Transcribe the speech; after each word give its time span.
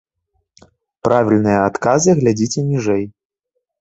Правільныя 1.07 1.59
адказы 1.69 2.17
глядзіце 2.21 2.59
ніжэй! 2.71 3.03